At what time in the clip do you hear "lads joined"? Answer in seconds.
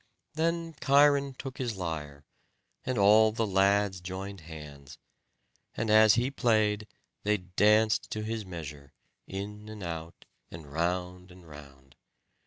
3.45-4.39